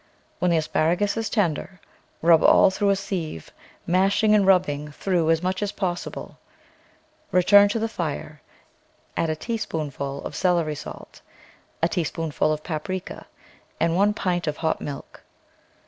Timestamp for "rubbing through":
4.47-5.29